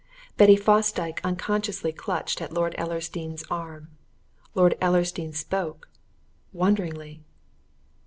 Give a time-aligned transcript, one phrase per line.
[0.35, 3.89] Betty Fosdyke unconsciously clutched at Lord Ellersdeane's arm:
[4.55, 5.89] Lord Ellersdeane spoke,
[6.51, 7.21] wonderingly.